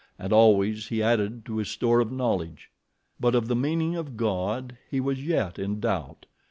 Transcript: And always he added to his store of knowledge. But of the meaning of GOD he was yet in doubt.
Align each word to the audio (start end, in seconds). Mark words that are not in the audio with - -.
And 0.17 0.33
always 0.33 0.87
he 0.87 1.03
added 1.03 1.45
to 1.45 1.57
his 1.57 1.69
store 1.69 1.99
of 1.99 2.11
knowledge. 2.11 2.71
But 3.19 3.35
of 3.35 3.47
the 3.47 3.55
meaning 3.55 3.95
of 3.95 4.17
GOD 4.17 4.75
he 4.89 4.99
was 4.99 5.23
yet 5.23 5.59
in 5.59 5.79
doubt. 5.79 6.25